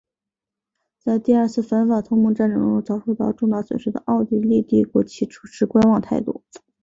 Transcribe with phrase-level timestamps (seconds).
[0.97, 6.41] 在第二次反法同盟战争中遭受重大损失的奥地利帝国起初持观望态度。